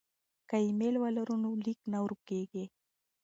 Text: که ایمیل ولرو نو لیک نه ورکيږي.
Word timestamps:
که 0.49 0.55
ایمیل 0.63 0.95
ولرو 1.03 1.35
نو 1.43 1.49
لیک 1.65 1.79
نه 1.91 1.99
ورکيږي. 2.03 2.65